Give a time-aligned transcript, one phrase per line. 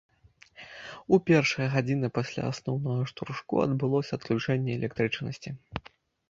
[1.15, 5.49] У першыя гадзіны пасля асноўнага штуршку адбылося адключэнне электрычнасці.